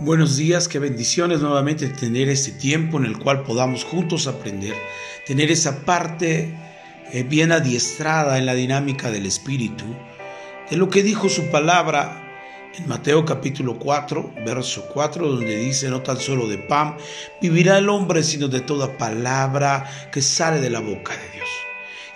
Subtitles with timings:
[0.00, 4.74] Buenos días, qué bendiciones nuevamente tener este tiempo en el cual podamos juntos aprender,
[5.26, 6.54] tener esa parte
[7.12, 9.84] eh, bien adiestrada en la dinámica del Espíritu,
[10.70, 16.00] de lo que dijo su palabra en Mateo capítulo 4, verso 4, donde dice, no
[16.00, 16.96] tan solo de pan
[17.42, 21.48] vivirá el hombre, sino de toda palabra que sale de la boca de Dios.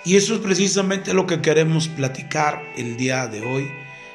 [0.04, 3.68] Y eso es precisamente lo que queremos platicar el día de hoy,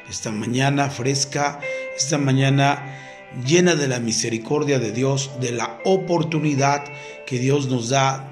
[0.10, 1.60] esta mañana fresca,
[1.98, 3.07] esta mañana
[3.46, 6.86] llena de la misericordia de Dios, de la oportunidad
[7.26, 8.32] que Dios nos da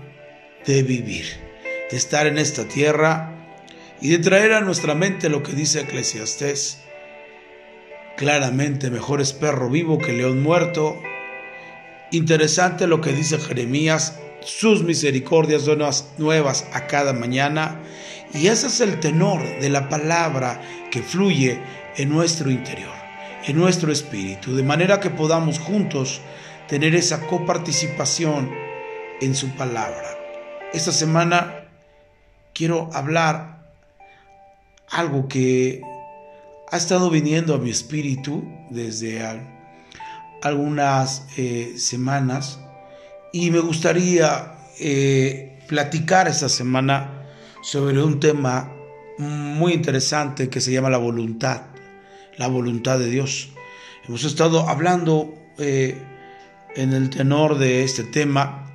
[0.66, 1.26] de vivir,
[1.91, 3.32] de estar en esta tierra
[4.02, 6.80] y de traer a nuestra mente lo que dice Eclesiastés.
[8.18, 11.02] Claramente, mejor es perro vivo que león muerto.
[12.12, 15.84] Interesante lo que dice Jeremías, sus misericordias son
[16.18, 17.82] nuevas a cada mañana.
[18.34, 21.60] Y ese es el tenor de la palabra que fluye
[21.98, 23.05] en nuestro interior
[23.48, 26.22] en nuestro espíritu, de manera que podamos juntos
[26.68, 28.52] tener esa coparticipación
[29.21, 30.18] en su palabra.
[30.74, 31.65] Esta semana
[32.54, 33.71] quiero hablar
[34.90, 35.82] algo que
[36.71, 39.21] ha estado viniendo a mi espíritu desde
[40.41, 42.59] algunas eh, semanas
[43.32, 47.27] y me gustaría eh, platicar esta semana
[47.62, 48.71] sobre un tema
[49.18, 51.74] muy interesante que se llama la voluntad
[52.38, 53.50] la voluntad de Dios.
[54.08, 55.98] Hemos estado hablando eh,
[56.76, 58.72] en el tenor de este tema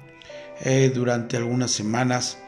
[0.64, 2.38] eh, durante algunas semanas,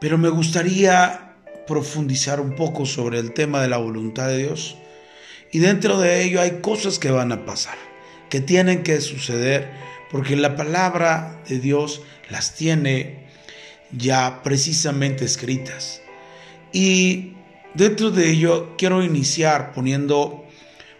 [0.00, 1.34] pero me gustaría
[1.66, 4.76] profundizar un poco sobre el tema de la voluntad de Dios.
[5.52, 7.76] Y dentro de ello hay cosas que van a pasar,
[8.28, 9.70] que tienen que suceder,
[10.10, 13.26] porque la palabra de Dios las tiene
[13.92, 16.02] ya precisamente escritas.
[16.72, 17.32] Y
[17.74, 20.44] dentro de ello quiero iniciar poniendo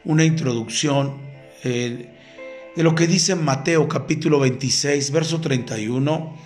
[0.05, 1.19] una introducción
[1.63, 2.09] eh,
[2.75, 6.37] de lo que dice Mateo capítulo 26, verso 31,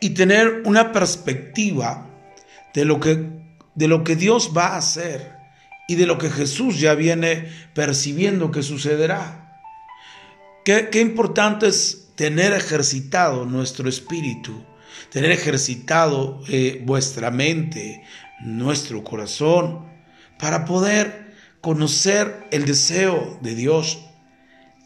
[0.00, 2.10] y tener una perspectiva
[2.74, 3.28] de lo que,
[3.74, 5.32] de lo que Dios va a hacer
[5.88, 9.60] y de lo que Jesús ya viene percibiendo que sucederá.
[10.64, 14.64] Qué, qué importante es tener ejercitado nuestro espíritu,
[15.10, 18.02] tener ejercitado eh, vuestra mente,
[18.40, 19.86] nuestro corazón,
[20.38, 21.21] para poder
[21.62, 24.00] conocer el deseo de Dios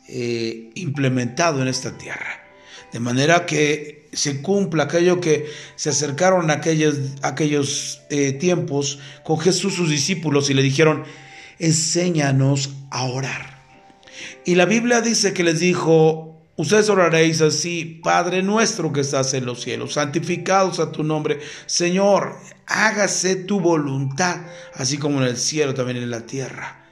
[0.09, 2.44] eh, implementado en esta tierra.
[2.92, 9.75] De manera que se cumpla aquello que se acercaron aquellos, aquellos eh, tiempos con Jesús
[9.75, 11.03] sus discípulos y le dijeron,
[11.59, 13.56] enséñanos a orar.
[14.44, 19.44] Y la Biblia dice que les dijo, Ustedes oraréis así, Padre nuestro que estás en
[19.44, 21.41] los cielos, santificados a tu nombre.
[21.67, 22.37] Señor,
[22.67, 24.41] hágase tu voluntad,
[24.75, 26.87] así como en el cielo, también en la tierra.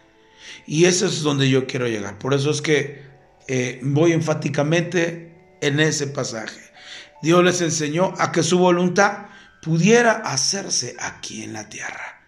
[0.66, 2.18] Y eso es donde yo quiero llegar.
[2.18, 3.02] Por eso es que
[3.48, 6.60] eh, voy enfáticamente en ese pasaje.
[7.22, 9.28] Dios les enseñó a que su voluntad
[9.62, 12.26] pudiera hacerse aquí en la tierra.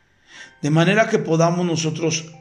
[0.63, 2.33] De manera que podamos nosotros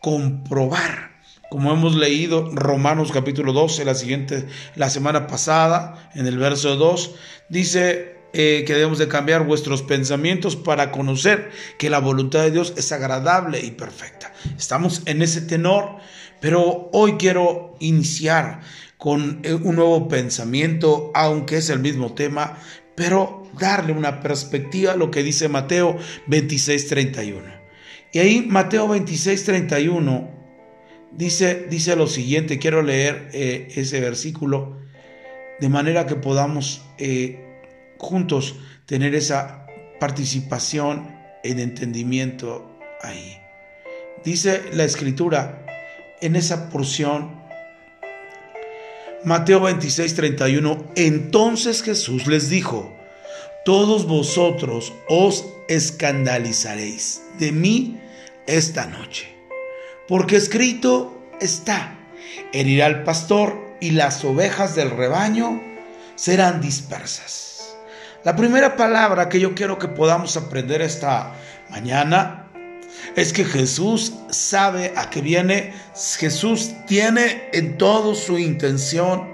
[0.00, 1.15] comprobar
[1.50, 7.14] como hemos leído Romanos capítulo 12, la siguiente, la semana pasada, en el verso 2,
[7.48, 12.74] dice eh, que debemos de cambiar vuestros pensamientos para conocer que la voluntad de Dios
[12.76, 14.32] es agradable y perfecta.
[14.58, 15.96] Estamos en ese tenor,
[16.40, 18.60] pero hoy quiero iniciar
[18.98, 22.58] con eh, un nuevo pensamiento, aunque es el mismo tema,
[22.94, 25.96] pero darle una perspectiva a lo que dice Mateo
[26.26, 27.42] 26:31.
[28.12, 30.35] Y ahí Mateo 26:31
[31.16, 34.76] Dice, dice lo siguiente, quiero leer eh, ese versículo
[35.58, 37.42] de manera que podamos eh,
[37.96, 39.66] juntos tener esa
[39.98, 43.38] participación en entendimiento ahí.
[44.24, 45.64] Dice la escritura
[46.20, 47.40] en esa porción,
[49.24, 52.94] Mateo 26, 31, entonces Jesús les dijo,
[53.64, 58.00] todos vosotros os escandalizaréis de mí
[58.46, 59.35] esta noche
[60.08, 61.96] porque escrito está,
[62.52, 65.62] herirá al pastor y las ovejas del rebaño
[66.14, 67.76] serán dispersas.
[68.24, 71.32] La primera palabra que yo quiero que podamos aprender esta
[71.70, 72.48] mañana
[73.14, 75.74] es que Jesús sabe a qué viene,
[76.18, 79.28] Jesús tiene en todo su intención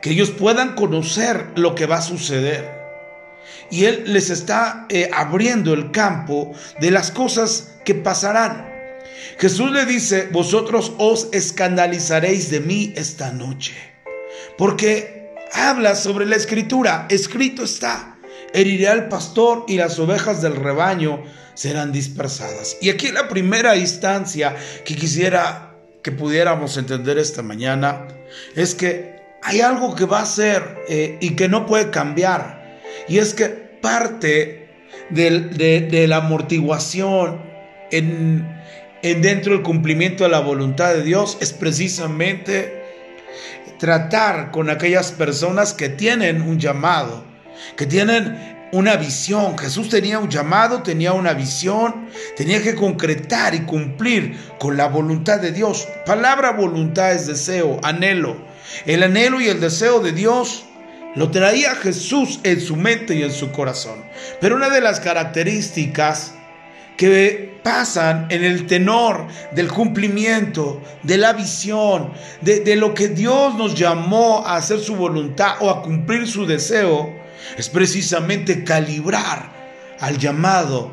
[0.00, 2.78] que ellos puedan conocer lo que va a suceder.
[3.70, 8.67] Y Él les está eh, abriendo el campo de las cosas que pasarán.
[9.38, 13.74] Jesús le dice, vosotros os escandalizaréis de mí esta noche,
[14.56, 18.18] porque habla sobre la escritura, escrito está,
[18.52, 21.22] heriré al pastor y las ovejas del rebaño
[21.54, 22.76] serán dispersadas.
[22.80, 24.54] Y aquí la primera instancia
[24.84, 28.06] que quisiera que pudiéramos entender esta mañana
[28.54, 32.80] es que hay algo que va a ser eh, y que no puede cambiar.
[33.08, 34.68] Y es que parte
[35.10, 37.42] de, la amortiguación
[37.90, 38.46] en
[39.02, 42.82] dentro del cumplimiento de la voluntad de Dios es precisamente
[43.78, 47.24] tratar con aquellas personas que tienen un llamado,
[47.76, 49.56] que tienen una visión.
[49.56, 55.40] Jesús tenía un llamado, tenía una visión, tenía que concretar y cumplir con la voluntad
[55.40, 55.88] de Dios.
[56.04, 58.36] Palabra voluntad es deseo, anhelo.
[58.84, 60.64] El anhelo y el deseo de Dios
[61.14, 64.04] lo traía Jesús en su mente y en su corazón.
[64.40, 66.34] Pero una de las características
[66.96, 67.57] que
[68.30, 74.56] en el tenor del cumplimiento, de la visión, de, lo que Dios nos llamó a
[74.56, 77.14] hacer su voluntad o a cumplir su deseo,
[77.56, 79.56] es precisamente calibrar
[80.00, 80.92] al llamado,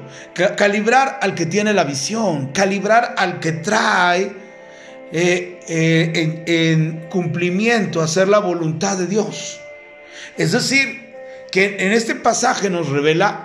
[0.58, 4.34] calibrar al que tiene la visión, calibrar al que trae
[5.12, 9.60] eh, eh, en, cumplimiento, hacer la voluntad de Dios.
[10.38, 11.14] Es decir,
[11.52, 13.45] que en este pasaje nos revela,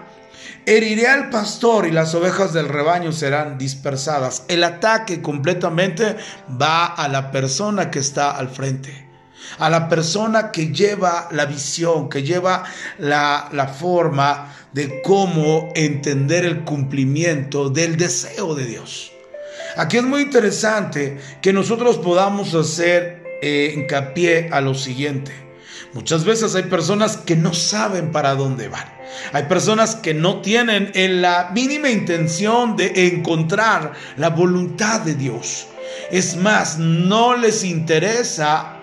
[0.77, 4.45] heriré al pastor y las ovejas del rebaño serán dispersadas.
[4.47, 6.17] El ataque completamente
[6.61, 9.11] va a la persona que está al frente
[9.59, 12.65] a la persona que lleva la visión, que lleva
[12.99, 19.13] la, la, forma de cómo entender el cumplimiento del deseo de Dios.
[19.77, 25.33] Aquí es muy interesante que nosotros podamos hacer eh, hincapié a lo siguiente.
[25.95, 29.00] Muchas veces hay personas que no saben para dónde van.
[29.33, 30.91] Hay personas que no tienen
[31.23, 35.67] la mínima intención de encontrar la voluntad de Dios.
[36.11, 38.77] Es más, no les interesa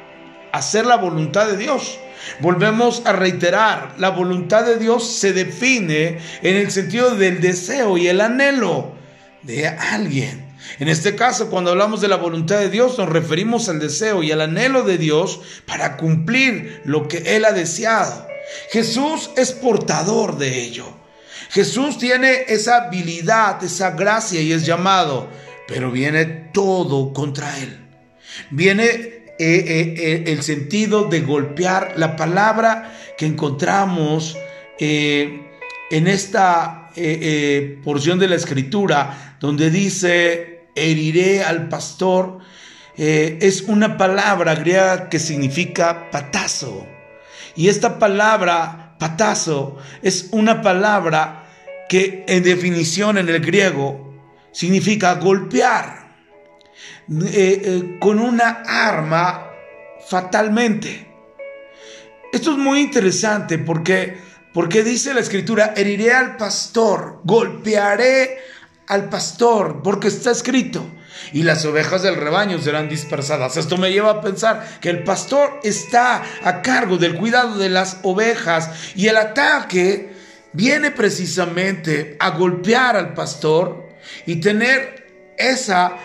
[0.51, 1.99] hacer la voluntad de Dios.
[2.39, 8.07] Volvemos a reiterar, la voluntad de Dios se define en el sentido del deseo y
[8.07, 8.95] el anhelo
[9.43, 10.45] de alguien.
[10.79, 14.31] En este caso, cuando hablamos de la voluntad de Dios, nos referimos al deseo y
[14.31, 18.27] al anhelo de Dios para cumplir lo que Él ha deseado.
[18.71, 20.85] Jesús es portador de ello.
[21.49, 25.29] Jesús tiene esa habilidad, esa gracia y es llamado,
[25.67, 27.77] pero viene todo contra Él.
[28.51, 34.37] Viene eh, eh, eh, el sentido de golpear la palabra que encontramos
[34.79, 36.91] en esta
[37.83, 42.37] porción de la escritura donde dice heriré al pastor,
[42.95, 46.96] es una palabra griega que significa patazo.
[47.57, 51.43] Y esta palabra, patazo, es una palabra
[51.89, 54.13] que en definición en el griego
[54.51, 56.15] significa golpear
[57.09, 59.49] eh, eh, con una arma
[60.07, 61.07] fatalmente.
[62.31, 64.17] Esto es muy interesante porque,
[64.53, 68.37] porque dice la escritura, heriré al pastor, golpearé
[68.87, 70.85] al pastor, porque está escrito,
[71.33, 73.57] y las ovejas del rebaño serán dispersadas.
[73.57, 77.97] Esto me lleva a pensar que el pastor está a cargo del cuidado de las
[78.03, 80.13] ovejas y el ataque
[80.53, 83.89] viene precisamente a golpear al pastor
[84.25, 85.97] y tener esa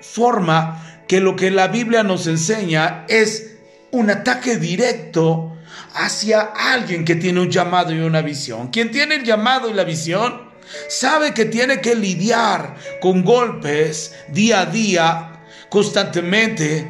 [0.00, 3.56] forma que lo que la Biblia nos enseña es
[3.90, 5.56] un ataque directo
[5.94, 8.68] hacia alguien que tiene un llamado y una visión.
[8.68, 10.47] Quien tiene el llamado y la visión
[10.88, 16.88] Sabe que tiene que lidiar con golpes día a día, constantemente,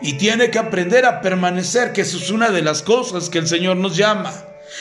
[0.00, 3.48] y tiene que aprender a permanecer, que eso es una de las cosas que el
[3.48, 4.32] Señor nos llama.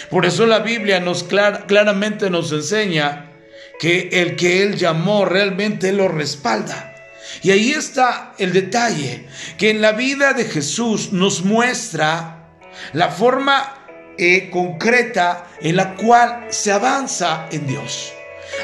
[0.10, 3.32] Por eso la Biblia nos claramente nos enseña
[3.80, 6.94] que el que Él llamó realmente lo respalda.
[7.42, 9.28] Y ahí está el detalle,
[9.58, 12.50] que en la vida de Jesús nos muestra
[12.94, 18.14] la forma eh, concreta en la cual se avanza en Dios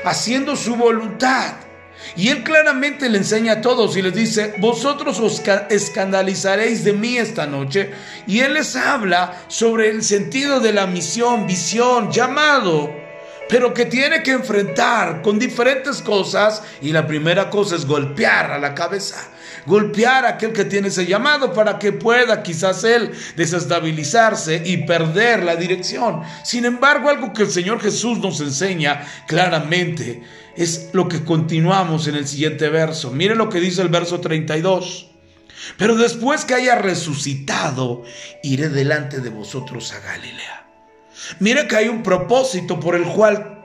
[0.03, 1.55] haciendo su voluntad.
[2.15, 7.17] Y él claramente le enseña a todos y les dice, vosotros os escandalizaréis de mí
[7.17, 7.91] esta noche.
[8.27, 13.02] Y él les habla sobre el sentido de la misión, visión, llamado,
[13.49, 16.63] pero que tiene que enfrentar con diferentes cosas.
[16.81, 19.29] Y la primera cosa es golpear a la cabeza
[19.65, 25.43] golpear a aquel que tiene ese llamado para que pueda quizás él desestabilizarse y perder
[25.43, 26.21] la dirección.
[26.43, 30.23] Sin embargo, algo que el Señor Jesús nos enseña claramente
[30.55, 33.11] es lo que continuamos en el siguiente verso.
[33.11, 35.09] Mire lo que dice el verso 32.
[35.77, 38.03] Pero después que haya resucitado,
[38.43, 40.62] iré delante de vosotros a Galilea.
[41.39, 43.61] Mire que hay un propósito por el cual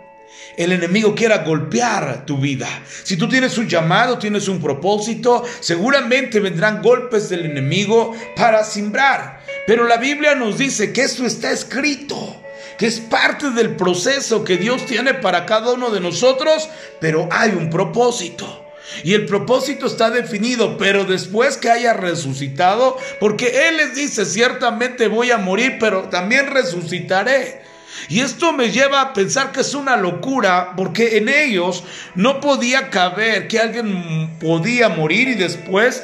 [0.57, 2.69] el enemigo quiera golpear tu vida.
[3.05, 9.41] Si tú tienes un llamado, tienes un propósito, seguramente vendrán golpes del enemigo para simbrar.
[9.67, 12.43] Pero la Biblia nos dice que eso está escrito
[12.79, 16.69] que es parte del proceso que Dios tiene para cada uno de nosotros,
[17.01, 18.68] pero hay un propósito.
[19.05, 25.09] Y el propósito está definido, pero después que haya resucitado, porque Él les dice, ciertamente
[25.09, 27.63] voy a morir, pero también resucitaré.
[28.09, 32.91] Y esto me lleva a pensar que es una locura, porque en ellos no podía
[32.91, 36.03] caber que alguien podía morir y después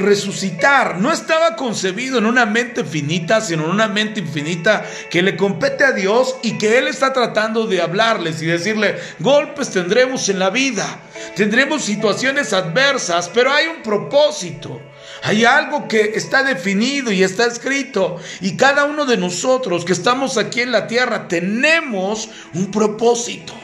[0.00, 0.98] resucitar.
[0.98, 5.84] No estaba concebido en una mente finita, sino en una mente infinita que le compete
[5.84, 10.50] a Dios y que Él está tratando de hablarles y decirle, golpes tendremos en la
[10.50, 11.00] vida,
[11.36, 14.80] tendremos situaciones adversas, pero hay un propósito.
[15.22, 18.16] Hay algo que está definido y está escrito.
[18.40, 23.54] Y cada uno de nosotros que estamos aquí en la tierra tenemos un propósito.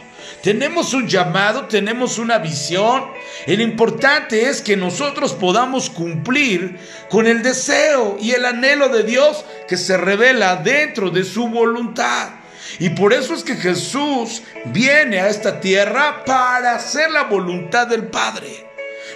[0.42, 3.04] Tenemos un llamado, tenemos una visión.
[3.46, 6.78] El importante es que nosotros podamos cumplir
[7.08, 12.30] con el deseo y el anhelo de Dios que se revela dentro de su voluntad.
[12.78, 18.06] Y por eso es que Jesús viene a esta tierra para hacer la voluntad del
[18.06, 18.65] Padre.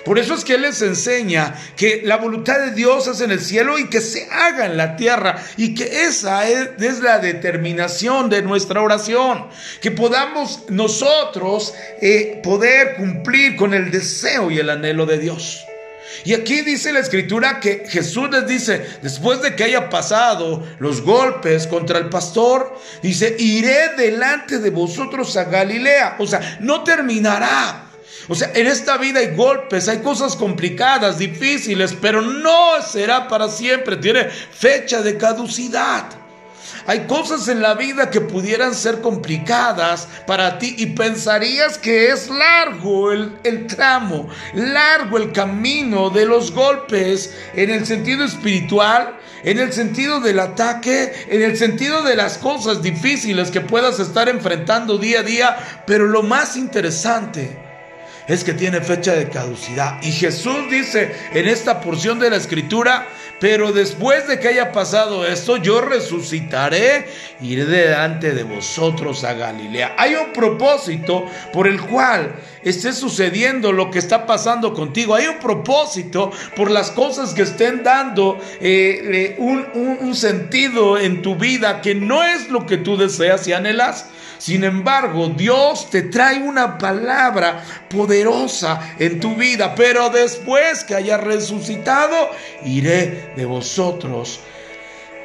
[0.05, 3.41] Por eso es que Él les enseña que la voluntad de Dios es en el
[3.41, 8.43] cielo y que se haga en la tierra y que esa es, la determinación de
[8.43, 9.47] nuestra oración,
[9.81, 15.67] que podamos nosotros eh, poder cumplir con el deseo y el anhelo de Dios.
[16.25, 21.03] Y aquí dice la escritura que Jesús les dice, después de que haya pasado los
[21.03, 26.17] golpes contra el pastor, dice, iré delante de vosotros a Galilea.
[26.19, 27.90] O sea, no terminará.
[28.31, 33.49] O sea, en esta vida hay golpes, hay cosas complicadas, difíciles, pero no será para
[33.49, 33.97] siempre.
[33.97, 36.05] Tiene fecha de caducidad.
[36.87, 42.31] Hay cosas en la vida que pudieran ser complicadas para ti y pensarías que es
[42.31, 49.59] largo el, el, tramo, largo el camino de los golpes en el sentido espiritual, en
[49.59, 54.99] el sentido del ataque, en el sentido de las cosas difíciles que puedas estar enfrentando
[54.99, 55.83] día a día.
[55.85, 57.70] Pero lo más interesante
[58.31, 60.01] es que tiene fecha de caducidad.
[60.03, 63.09] Y Jesús dice en esta porción de la escritura,
[63.41, 67.09] pero después de que haya pasado esto, yo resucitaré,
[67.41, 69.97] iré delante de vosotros a Galilea.
[69.99, 75.17] Hay un propósito por el cual esté sucediendo lo que está pasando contigo.
[75.17, 81.35] Hay un propósito por las cosas que estén dando eh, un, un sentido en tu
[81.35, 84.07] vida que no es lo que tú deseas y anhelas.
[84.41, 91.19] Sin embargo, Dios te trae una palabra poderosa en tu vida, pero después que haya
[91.19, 92.31] resucitado,
[92.65, 94.41] iré de vosotros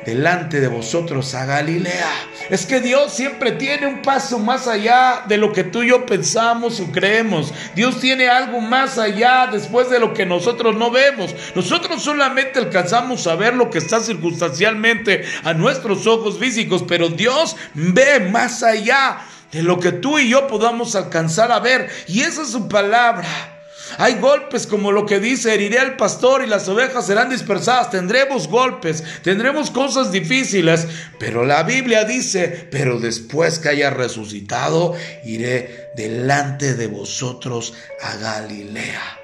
[0.06, 2.14] delante de vosotros a Galilea.
[2.50, 6.06] Es que Dios siempre tiene un paso más allá de lo que tú y yo
[6.06, 7.54] pensamos o creemos.
[7.76, 11.34] Dios tiene algo más allá después de lo que nosotros no vemos.
[11.56, 17.56] Nosotros solamente alcanzamos a ver lo que está circunstancialmente a nuestros ojos físicos, pero Dios
[17.74, 19.20] ve más allá
[19.52, 21.90] de lo que tú y yo podamos alcanzar a ver.
[22.08, 23.55] Y esa es su palabra.
[23.98, 27.92] Hay golpes como lo que dice, heriré al pastor y las ovejas serán dispersadas.
[27.92, 30.88] Tendremos golpes, tendremos cosas difíciles,
[31.20, 39.20] pero la Biblia dice, pero después que haya resucitado, iré delante de vosotros a Galilea.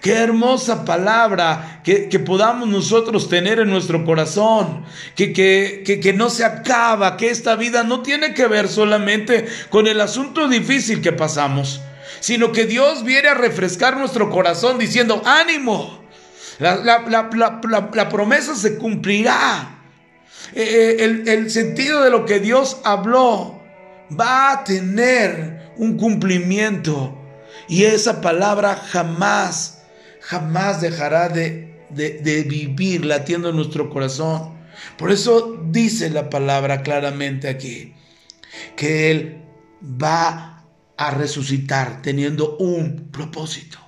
[0.00, 4.84] Qué hermosa palabra que, podamos nosotros tener en nuestro corazón,
[5.16, 9.86] que, que, que, no se acaba, que esta vida no tiene que ver solamente con
[9.86, 11.80] el asunto difícil que pasamos
[12.20, 16.02] sino que Dios viene a refrescar nuestro corazón diciendo, ánimo,
[16.58, 19.78] la, promesa se cumplirá.
[20.54, 23.62] Eh, eh, el, sentido de lo que Dios habló
[24.18, 27.18] va a tener un cumplimiento.
[27.68, 29.82] Y esa palabra jamás,
[30.20, 34.52] jamás dejará de, de, de, vivir latiendo en nuestro corazón.
[34.96, 37.94] Por eso dice la palabra claramente aquí,
[38.76, 39.42] que Él
[39.82, 40.51] va
[41.06, 43.78] a resucitar teniendo un propósito.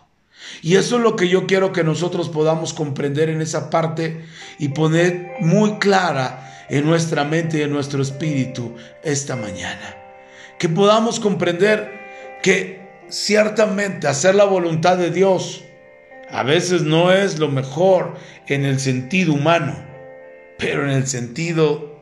[0.62, 4.24] Y eso es lo que yo quiero que nosotros podamos comprender en esa parte
[4.58, 9.96] y poner muy clara en nuestra mente y en nuestro espíritu esta mañana.
[10.58, 11.92] Que podamos comprender
[12.42, 15.62] que ciertamente hacer la voluntad de Dios
[16.30, 18.16] a veces no es lo mejor
[18.48, 19.76] en el sentido humano,
[20.58, 21.94] pero en el sentido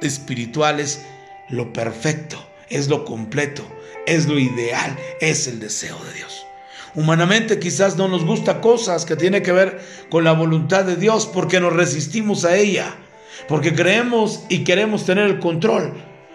[0.00, 1.04] espiritual es
[1.50, 2.38] lo perfecto,
[2.74, 3.64] es lo completo
[4.06, 6.46] es lo ideal, es el deseo de Dios.
[6.94, 11.26] Humanamente quizás no nos gusta cosas que tienen que ver con la voluntad de Dios
[11.26, 12.94] porque nos resistimos a ella,
[13.48, 15.92] porque creemos y queremos tener el control.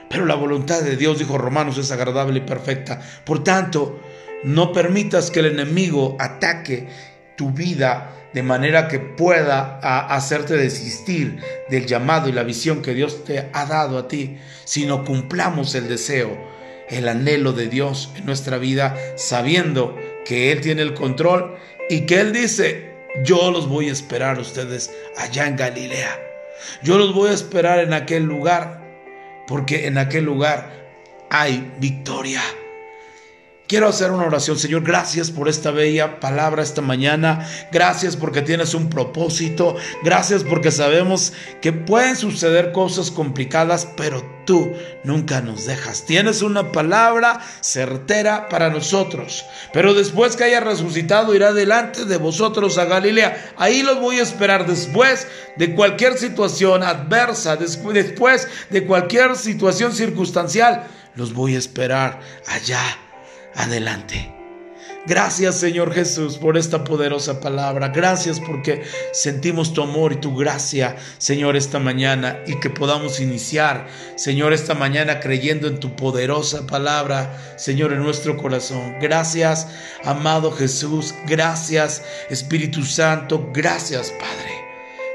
[0.10, 3.00] Pero la voluntad de Dios, dijo Romanos, es agradable y perfecta.
[3.26, 4.00] Por tanto,
[4.44, 6.90] no permitas que el enemigo ataque
[7.38, 9.80] tu vida de manera que pueda
[10.14, 15.04] hacerte desistir del llamado y la visión que Dios te ha dado a ti, sino
[15.04, 16.50] cumplamos el deseo
[16.90, 19.96] el anhelo de Dios en nuestra vida, sabiendo
[20.26, 21.56] que Él tiene el control
[21.90, 22.92] y que Él dice,
[23.24, 26.20] yo los voy a esperar a ustedes allá en Galilea.
[26.84, 28.84] Yo los voy a esperar en aquel lugar,
[29.48, 30.72] porque en aquel lugar
[31.30, 32.42] hay victoria.
[33.70, 34.82] Quiero hacer una oración, Señor.
[34.82, 37.48] Gracias por esta bella palabra esta mañana.
[37.72, 39.76] Gracias porque tienes un propósito.
[40.04, 44.72] Gracias porque sabemos que pueden suceder cosas complicadas, pero tú
[45.04, 46.04] nunca nos dejas.
[46.08, 49.46] Tienes una palabra certera para nosotros.
[49.72, 53.54] Pero después que haya resucitado, irá delante de vosotros a Galilea.
[53.56, 60.88] Ahí los voy a esperar después de cualquier situación adversa, después de cualquier situación circunstancial.
[61.14, 62.82] Los voy a esperar allá
[63.56, 64.40] adelante.
[65.06, 67.88] Gracias Señor Jesús por esta poderosa palabra.
[67.88, 73.88] Gracias porque sentimos tu amor y tu gracia, Señor, esta mañana y que podamos iniciar,
[74.16, 78.98] Señor, esta mañana creyendo en tu poderosa palabra, Señor, en nuestro corazón.
[79.00, 79.68] Gracias,
[80.04, 81.16] amado Jesús.
[81.26, 83.50] Gracias, Espíritu Santo.
[83.54, 84.60] Gracias, Padre.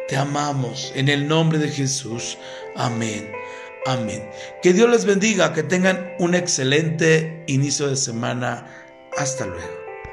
[0.08, 2.38] Te amamos en el nombre de Jesús.
[2.74, 3.43] Amén.
[3.86, 4.28] Amén.
[4.62, 8.66] Que Dios les bendiga, que tengan un excelente inicio de semana.
[9.16, 9.83] Hasta luego.